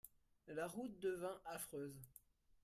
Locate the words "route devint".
0.65-1.39